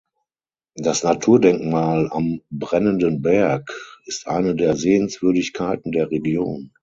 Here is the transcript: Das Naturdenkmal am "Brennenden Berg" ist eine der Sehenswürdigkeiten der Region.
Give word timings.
Das 0.77 1.03
Naturdenkmal 1.03 2.09
am 2.11 2.41
"Brennenden 2.49 3.21
Berg" 3.21 3.71
ist 4.05 4.25
eine 4.25 4.55
der 4.55 4.75
Sehenswürdigkeiten 4.75 5.91
der 5.91 6.09
Region. 6.09 6.71